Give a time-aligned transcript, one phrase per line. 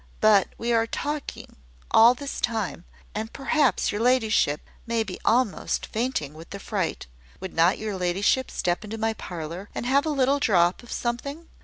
[0.19, 1.57] But we are talking
[1.91, 7.05] all this time, and perhaps your ladyship may be almost fainting with the fright.
[7.39, 11.49] Would not your ladyship step into my parlour, and have a little drop of something?